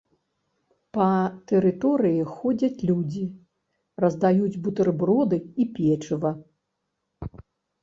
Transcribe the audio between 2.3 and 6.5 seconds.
ходзяць людзі, раздаюць бутэрброды і печыва.